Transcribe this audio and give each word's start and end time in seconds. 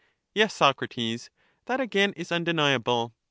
Yes, 0.33 0.51
Socrates, 0.51 1.29
that 1.65 1.79
again 1.79 2.13
is 2.13 2.31
undeniable. 2.31 3.13